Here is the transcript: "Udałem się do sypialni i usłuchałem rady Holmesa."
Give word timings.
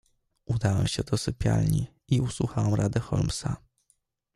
"Udałem 0.45 0.87
się 0.87 1.03
do 1.03 1.17
sypialni 1.17 1.87
i 2.07 2.21
usłuchałem 2.21 2.73
rady 2.73 2.99
Holmesa." 2.99 3.55